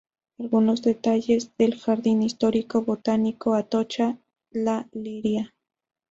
[0.39, 5.53] Algunos Detalles del ""Jardín Histórico Botánico Atocha-La Liria"".